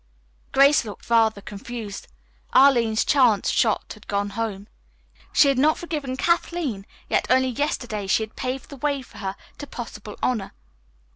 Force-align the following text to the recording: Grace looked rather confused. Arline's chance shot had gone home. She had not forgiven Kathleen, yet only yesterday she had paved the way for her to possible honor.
Grace 0.51 0.83
looked 0.83 1.07
rather 1.11 1.41
confused. 1.41 2.07
Arline's 2.53 3.05
chance 3.05 3.51
shot 3.51 3.93
had 3.93 4.07
gone 4.07 4.31
home. 4.31 4.67
She 5.31 5.47
had 5.47 5.59
not 5.59 5.77
forgiven 5.77 6.17
Kathleen, 6.17 6.87
yet 7.07 7.27
only 7.29 7.49
yesterday 7.49 8.07
she 8.07 8.23
had 8.23 8.35
paved 8.35 8.69
the 8.69 8.77
way 8.77 9.03
for 9.03 9.19
her 9.19 9.35
to 9.59 9.67
possible 9.67 10.17
honor. 10.23 10.53